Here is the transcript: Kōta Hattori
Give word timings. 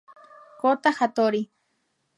Kōta 0.63 0.89
Hattori 0.99 1.41